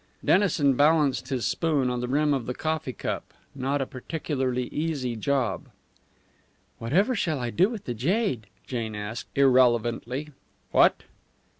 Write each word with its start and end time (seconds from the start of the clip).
Dennison 0.25 0.73
balanced 0.73 1.29
his 1.29 1.45
spoon 1.45 1.91
on 1.91 1.99
the 2.01 2.07
rim 2.07 2.33
of 2.33 2.47
the 2.47 2.55
coffee 2.55 2.91
cup 2.91 3.35
not 3.53 3.83
a 3.83 3.85
particularly 3.85 4.63
easy 4.69 5.15
job. 5.15 5.67
"Whatever 6.79 7.13
shall 7.13 7.37
I 7.39 7.51
do 7.51 7.69
with 7.69 7.85
the 7.85 7.93
jade?" 7.93 8.47
Jane 8.65 8.95
asked, 8.95 9.27
irrelevantly. 9.37 10.29
"What?" 10.71 11.03